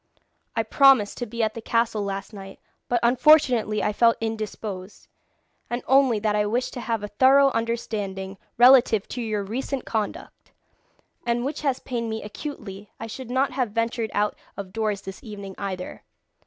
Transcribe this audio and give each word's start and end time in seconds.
I 0.55 0.63
promised 0.63 1.19
to 1.19 1.27
be 1.27 1.43
at 1.43 1.53
the 1.53 1.61
castle 1.61 2.03
last 2.03 2.33
night, 2.33 2.59
but 2.89 2.99
unfortunately 3.03 3.83
I 3.83 3.93
felt 3.93 4.17
indisposed, 4.19 5.07
and 5.69 5.83
only 5.87 6.17
that 6.21 6.35
I 6.35 6.47
wished 6.47 6.73
to 6.73 6.81
have 6.81 7.03
a 7.03 7.07
thorough 7.09 7.51
understanding 7.51 8.39
relative 8.57 9.07
to 9.09 9.21
your 9.21 9.43
recent 9.43 9.85
conduct, 9.85 10.53
and 11.23 11.45
which 11.45 11.61
has 11.61 11.77
pained 11.81 12.09
me 12.09 12.23
acutely, 12.23 12.89
I 12.99 13.05
should 13.05 13.29
not 13.29 13.51
have 13.51 13.73
ventured 13.73 14.09
out 14.15 14.35
of 14.57 14.73
doors 14.73 15.01
this 15.03 15.23
evening 15.23 15.53
either. 15.59 16.01